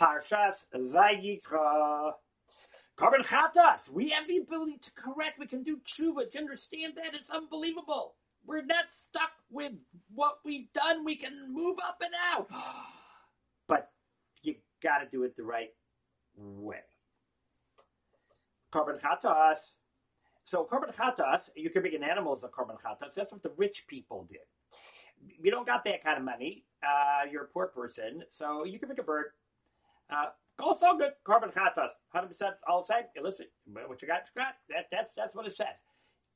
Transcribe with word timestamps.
Parshas 0.00 0.54
Vayikra. 0.74 2.12
Korban 2.98 3.24
Chatas. 3.24 3.88
We 3.90 4.10
have 4.10 4.26
the 4.26 4.38
ability 4.38 4.78
to 4.82 4.90
correct. 4.92 5.38
We 5.38 5.46
can 5.46 5.62
do 5.62 5.78
tshuva. 5.78 6.30
Do 6.30 6.30
you 6.32 6.40
understand 6.40 6.94
that? 6.96 7.14
It's 7.14 7.28
unbelievable. 7.30 8.14
We're 8.46 8.64
not 8.64 8.86
stuck 8.92 9.30
with 9.50 9.72
what 10.14 10.38
we've 10.44 10.72
done. 10.72 11.04
We 11.04 11.16
can 11.16 11.52
move 11.52 11.78
up 11.84 12.02
and 12.02 12.14
out. 12.32 12.48
But 13.68 13.88
you 14.42 14.56
got 14.82 14.98
to 14.98 15.06
do 15.12 15.22
it 15.22 15.36
the 15.36 15.44
right 15.44 15.70
way. 16.36 16.80
Korban 18.72 19.00
Chatas. 19.00 19.58
So 20.42 20.66
korban 20.68 20.92
Chatas, 20.92 21.42
you 21.54 21.70
can 21.70 21.82
bring 21.82 21.94
an 21.94 22.02
animal 22.02 22.36
as 22.36 22.42
a 22.42 22.48
Korban 22.48 22.76
Chatas. 22.84 23.14
That's 23.14 23.30
what 23.30 23.44
the 23.44 23.52
rich 23.56 23.84
people 23.86 24.26
did. 24.28 24.40
You 25.40 25.52
don't 25.52 25.66
got 25.66 25.84
that 25.84 26.02
kind 26.02 26.18
of 26.18 26.24
money. 26.24 26.64
Uh, 26.82 27.30
you're 27.30 27.44
a 27.44 27.46
poor 27.46 27.68
person, 27.68 28.24
so 28.30 28.64
you 28.64 28.80
can 28.80 28.88
bring 28.88 28.98
a 28.98 29.04
bird. 29.04 29.26
Uh, 30.10 30.26
good 30.58 31.12
Korban 31.26 31.52
Chatas, 31.52 31.90
hundred 32.12 32.28
percent 32.28 32.54
all 32.68 32.84
the 32.86 32.94
same. 32.94 33.04
Listen, 33.22 33.46
what 33.86 34.02
you 34.02 34.08
got, 34.08 34.22
you 34.34 34.42
got. 34.42 34.54
That, 34.68 34.86
that's 34.90 35.10
that's 35.16 35.34
what 35.34 35.46
it 35.46 35.56
says. 35.56 35.66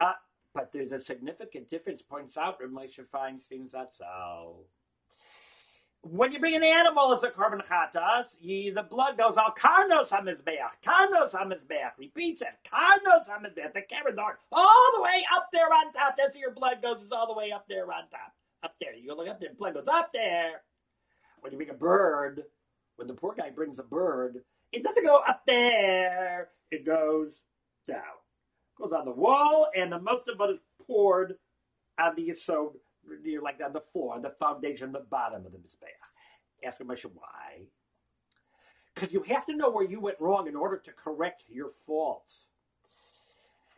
Uh, 0.01 0.13
but 0.55 0.71
there's 0.73 0.93
a 0.93 1.01
significant 1.01 1.69
difference. 1.69 2.03
Points 2.03 2.37
out 2.37 2.61
Moshe 2.61 3.01
Feinstein 3.13 3.69
Zatzal. 3.71 4.65
When 6.03 6.33
you 6.33 6.39
bring 6.39 6.55
an 6.55 6.63
animal 6.63 7.15
as 7.17 7.23
a 7.23 7.29
korban 7.29 7.63
Chatas, 7.67 8.27
the 8.43 8.83
blood 8.83 9.17
goes 9.17 9.37
out. 9.39 9.59
Karnos 9.59 10.09
hamizbeach, 10.09 10.77
karnos 10.87 11.33
hamizbeach. 11.33 11.93
Repeats 11.99 12.43
it. 12.43 12.49
Karnos 12.71 13.27
hamizbeach. 13.27 13.73
The 13.73 13.83
camera 13.83 14.15
dark 14.15 14.39
all 14.53 14.91
the 14.95 15.03
way 15.03 15.25
up 15.35 15.49
there 15.53 15.67
on 15.67 15.93
top. 15.95 16.15
That's 16.19 16.35
where 16.35 16.43
your 16.43 16.55
blood 16.55 16.83
goes. 16.83 17.03
Is 17.03 17.11
all 17.11 17.27
the 17.27 17.39
way 17.39 17.53
up 17.53 17.67
there 17.69 17.85
on 17.85 18.09
top. 18.11 18.33
Up 18.63 18.75
there. 18.81 18.95
You 18.95 19.17
look 19.17 19.29
up 19.29 19.41
there. 19.41 19.51
Blood 19.59 19.75
goes 19.75 19.89
up 19.89 20.11
there. 20.13 20.63
When 21.41 21.53
you 21.53 21.59
bring 21.59 21.71
a 21.71 21.75
bird, 21.75 22.45
when 22.97 23.09
the 23.09 23.15
poor 23.15 23.35
guy 23.35 23.51
brings 23.51 23.79
a 23.79 23.83
bird, 23.83 24.43
it 24.73 24.83
doesn't 24.83 25.05
go 25.05 25.19
up 25.27 25.43
there. 25.47 26.49
It 26.71 26.85
goes 26.85 27.33
down. 27.87 27.99
It 27.99 28.83
goes 28.83 28.93
on 28.93 29.05
the 29.05 29.13
wall, 29.13 29.69
and 29.77 29.93
the 29.93 30.01
most 30.01 30.29
of 30.29 30.41
it 30.41 30.53
is 30.53 30.61
poured 30.87 31.35
on 31.99 32.15
the 32.17 32.33
so 32.33 32.75
near 33.23 33.41
like 33.41 33.61
on 33.65 33.73
the 33.73 33.83
floor, 33.93 34.15
on 34.15 34.23
the 34.23 34.35
foundation, 34.41 34.93
the 34.93 35.05
bottom 35.11 35.45
of 35.47 35.53
the 35.53 35.59
mizbeach. 35.59 36.67
Ask 36.67 36.79
Moshe 36.81 37.05
why. 37.13 37.67
Because 38.95 39.13
you 39.13 39.23
have 39.23 39.45
to 39.47 39.57
know 39.57 39.71
where 39.71 39.85
you 39.85 40.01
went 40.01 40.21
wrong 40.21 40.47
in 40.47 40.57
order 40.57 40.79
to 40.79 40.93
correct 40.93 41.45
your 41.49 41.69
faults. 41.69 42.47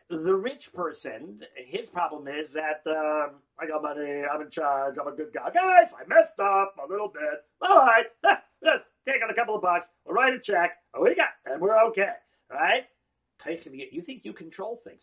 The 0.09 0.35
rich 0.35 0.71
person, 0.71 1.41
his 1.55 1.89
problem 1.89 2.29
is 2.29 2.49
that 2.53 2.81
um, 2.89 3.41
I 3.59 3.67
got 3.67 3.81
money, 3.81 4.23
I'm 4.23 4.41
in 4.41 4.49
charge, 4.49 4.95
I'm 4.99 5.07
a 5.07 5.11
good 5.11 5.33
guy. 5.33 5.49
Guys, 5.53 5.89
I 5.93 6.07
messed 6.07 6.39
up 6.39 6.75
a 6.81 6.89
little 6.89 7.09
bit. 7.09 7.43
All 7.61 7.79
right, 7.79 8.05
let's 8.23 8.85
take 9.05 9.21
out 9.21 9.26
a 9.26 9.26
couple 9.37 9.55
of 9.55 9.61
bucks, 9.61 9.87
we'll 10.05 10.15
write 10.15 10.33
a 10.33 10.39
check, 10.39 10.71
we 10.99 11.15
got, 11.15 11.29
and 11.45 11.61
we're 11.61 11.77
okay. 11.87 12.09
right? 12.51 12.85
You 13.45 14.01
think 14.01 14.25
you 14.25 14.33
control 14.33 14.81
things. 14.83 15.01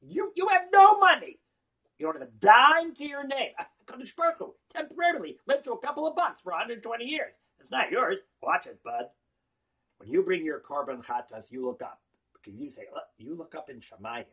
You, 0.00 0.32
you 0.36 0.48
have 0.48 0.62
no 0.72 0.98
money. 0.98 1.38
You 1.98 2.06
don't 2.06 2.20
have 2.20 2.28
a 2.28 2.32
dime 2.40 2.94
to 2.96 3.04
your 3.06 3.26
name. 3.26 3.50
Kodesh 3.86 4.14
Baruch 4.16 4.38
temporarily 4.72 5.38
lent 5.46 5.66
you 5.66 5.72
a 5.72 5.78
couple 5.86 6.06
of 6.06 6.16
bucks 6.16 6.40
for 6.42 6.52
120 6.52 7.04
years. 7.04 7.32
It's 7.60 7.70
not 7.70 7.90
yours. 7.90 8.18
Watch 8.42 8.66
it, 8.66 8.82
bud. 8.84 9.06
When 9.98 10.10
you 10.10 10.22
bring 10.22 10.44
your 10.44 10.60
korban 10.60 11.04
chatas, 11.04 11.50
you 11.50 11.64
look 11.64 11.82
up. 11.82 12.00
Because 12.34 12.58
you 12.58 12.70
say, 12.70 12.82
look, 12.92 13.04
you 13.18 13.34
look 13.34 13.54
up 13.54 13.70
in 13.70 13.80
Shemayim, 13.80 14.24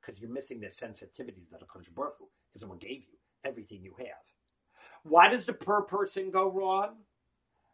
because 0.00 0.20
you're 0.20 0.30
missing 0.30 0.60
the 0.60 0.70
sensitivity 0.70 1.46
that 1.52 1.62
a 1.62 1.66
Kodesh 1.66 1.94
Baruch 1.94 2.16
Hu 2.18 2.28
is 2.54 2.62
the 2.62 2.66
gave 2.68 3.02
you 3.02 3.18
everything 3.44 3.82
you 3.82 3.94
have. 3.98 4.24
Why 5.04 5.28
does 5.28 5.46
the 5.46 5.52
per 5.52 5.82
person 5.82 6.30
go 6.30 6.50
wrong? 6.50 6.96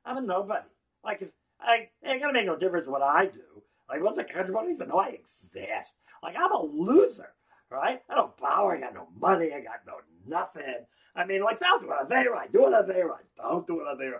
I'm 0.05 0.19
a 0.19 0.21
nobody. 0.21 0.69
Like, 1.07 1.23
if 1.23 1.29
I 1.61 1.89
ain't 2.05 2.21
gonna 2.21 2.35
make 2.35 2.47
no 2.47 2.57
difference 2.57 2.87
what 2.87 3.03
I 3.03 3.27
do. 3.27 3.63
Like, 3.89 4.03
what's 4.03 4.17
the 4.17 4.25
Kodesh 4.25 4.53
Baruch 4.53 4.67
Hu 4.67 4.73
even 4.73 4.89
know 4.89 4.99
I 4.99 5.11
exist? 5.11 5.93
Like, 6.23 6.37
I'm 6.37 6.53
a 6.53 6.63
loser 6.63 7.33
right? 7.71 8.01
I 8.09 8.15
don't 8.15 8.37
power, 8.37 8.77
I 8.77 8.81
got 8.81 8.95
no 8.95 9.09
money, 9.19 9.51
I 9.53 9.61
got 9.61 9.81
no 9.87 9.95
nothing. 10.27 10.87
I 11.15 11.25
mean, 11.25 11.43
like, 11.43 11.61
I'll 11.63 11.81
do 11.81 11.91
an 11.91 12.07
Avera, 12.07 12.51
do 12.53 12.67
an 12.67 12.73
Avera, 12.73 13.17
don't 13.37 13.67
do 13.67 13.81
an 13.81 13.87
Avera. 13.97 14.19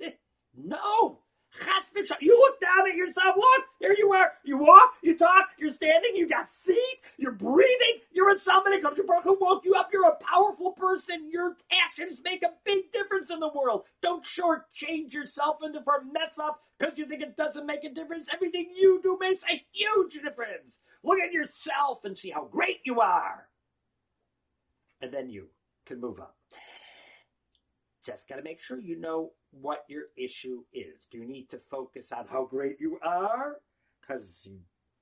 no! 0.56 1.18
You 2.20 2.36
look 2.36 2.60
down 2.60 2.88
at 2.90 2.96
yourself, 2.96 3.36
look, 3.36 3.64
here 3.78 3.94
you 3.96 4.12
are. 4.12 4.32
You 4.44 4.58
walk, 4.58 4.94
you 5.02 5.16
talk, 5.16 5.50
you're 5.56 5.70
standing, 5.70 6.16
you 6.16 6.28
got 6.28 6.52
feet, 6.52 6.98
you're 7.16 7.32
breathing, 7.32 8.00
you're 8.12 8.30
a 8.84 8.88
somebody, 8.88 9.02
Kodesh 9.02 9.24
Baruch 9.24 9.40
woke 9.40 9.64
you 9.64 9.74
up, 9.74 9.90
you're 9.92 10.08
a 10.08 10.16
powerful 10.24 10.72
person, 10.72 11.30
your 11.30 11.56
actions 11.86 12.18
make 12.24 12.42
a 12.42 12.52
big 12.64 12.92
difference 12.92 13.30
in 13.30 13.40
the 13.40 13.48
world. 13.48 13.82
Don't 14.02 14.24
shortchange 14.24 15.12
yourself 15.12 15.58
into 15.62 15.82
for 15.82 16.04
mess 16.04 16.32
up 16.40 16.60
because 16.78 16.98
you 16.98 17.06
think 17.06 17.22
it 17.22 17.36
doesn't 17.36 17.66
make 17.66 17.84
a 17.84 17.90
difference. 17.90 18.28
Everything 18.32 18.68
you 18.74 19.00
do 19.02 19.16
makes 19.20 19.42
a 19.50 19.64
huge 19.72 20.14
difference. 20.14 20.74
Look 21.02 21.18
at 21.20 21.32
yourself 21.32 22.04
and 22.04 22.16
see 22.16 22.30
how 22.30 22.44
great 22.44 22.80
you 22.84 23.00
are. 23.00 23.48
And 25.00 25.12
then 25.12 25.28
you 25.28 25.48
can 25.86 26.00
move 26.00 26.20
on. 26.20 26.26
Just 28.04 28.28
got 28.28 28.36
to 28.36 28.42
make 28.42 28.60
sure 28.60 28.78
you 28.78 28.98
know 29.00 29.32
what 29.50 29.84
your 29.88 30.04
issue 30.16 30.62
is. 30.72 31.06
Do 31.10 31.18
you 31.18 31.26
need 31.26 31.48
to 31.50 31.58
focus 31.58 32.06
on 32.12 32.26
how 32.26 32.44
great 32.44 32.76
you 32.80 32.98
are? 33.02 33.56
Because 34.00 34.48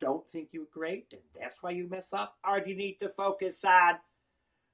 don't 0.03 0.25
think 0.33 0.49
you're 0.51 0.67
great 0.75 1.07
and 1.13 1.21
that's 1.41 1.57
why 1.63 1.71
you 1.71 1.89
mess 1.89 2.05
up? 2.13 2.37
Or 2.47 2.61
do 2.61 2.69
you 2.69 2.77
need 2.77 2.99
to 3.01 3.09
focus 3.11 3.57
on 3.65 3.95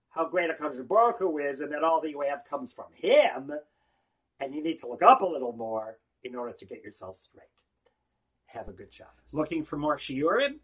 how 0.09 0.27
great 0.27 0.50
a 0.50 0.55
Kodesh 0.55 0.89
Baruch 0.89 1.21
is 1.21 1.61
and 1.61 1.71
that 1.71 1.84
all 1.84 2.00
that 2.00 2.11
you 2.11 2.22
have 2.22 2.41
comes 2.49 2.72
from 2.72 2.87
him 2.94 3.53
and 4.41 4.55
you 4.55 4.62
need 4.62 4.81
to 4.81 4.89
look 4.89 5.03
up 5.03 5.21
a 5.21 5.27
little 5.27 5.53
more 5.53 5.99
in 6.25 6.34
order 6.34 6.53
to 6.53 6.65
get 6.65 6.83
yourself 6.83 7.16
straight. 7.22 7.44
Have 8.47 8.69
a 8.69 8.72
good 8.72 8.91
job. 8.91 9.09
Looking 9.33 9.65
for 9.65 9.77
more 9.77 9.99
shiurim? 9.99 10.56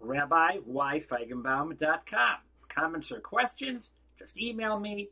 rabbi 0.00 0.58
RabbiYFeigenbaum.com. 0.70 2.36
Comments 2.68 3.12
or 3.12 3.20
questions? 3.20 3.90
Just 4.18 4.36
email 4.36 4.78
me 4.78 5.08